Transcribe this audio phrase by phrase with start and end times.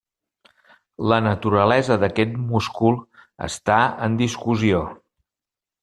[1.11, 2.99] La naturalesa d'aquest múscul
[3.51, 4.85] està en discussió.